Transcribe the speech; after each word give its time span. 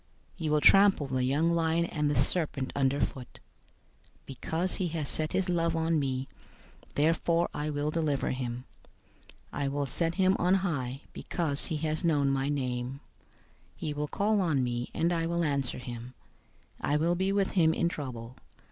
You 0.35 0.49
will 0.49 0.61
trample 0.61 1.05
the 1.05 1.23
young 1.23 1.51
lion 1.51 1.85
and 1.85 2.09
the 2.09 2.15
serpent 2.15 2.73
underfoot. 2.75 3.39
091:014 4.25 4.25
"Because 4.25 4.75
he 4.77 4.87
has 4.87 5.07
set 5.07 5.33
his 5.33 5.47
love 5.47 5.75
on 5.75 5.99
me, 5.99 6.27
therefore 6.95 7.47
I 7.53 7.69
will 7.69 7.91
deliver 7.91 8.31
him. 8.31 8.65
I 9.53 9.67
will 9.67 9.85
set 9.85 10.15
him 10.15 10.35
on 10.39 10.55
high, 10.65 11.01
because 11.13 11.65
he 11.67 11.77
has 11.85 12.03
known 12.03 12.31
my 12.31 12.49
name. 12.49 12.93
091:015 13.73 13.73
He 13.75 13.93
will 13.93 14.07
call 14.07 14.41
on 14.41 14.63
me, 14.63 14.89
and 14.91 15.13
I 15.13 15.27
will 15.27 15.43
answer 15.43 15.77
him. 15.77 16.15
I 16.81 16.97
will 16.97 17.13
be 17.13 17.31
with 17.31 17.51
him 17.51 17.71
in 17.71 17.87
trouble. 17.87 18.37